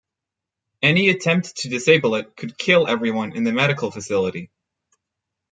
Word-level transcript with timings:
Any 0.81 1.09
attempt 1.09 1.57
to 1.57 1.69
disable 1.69 2.15
it 2.15 2.35
could 2.35 2.57
kill 2.57 2.87
everyone 2.87 3.35
in 3.35 3.43
the 3.43 3.51
medical 3.53 3.91
facility. 3.91 4.49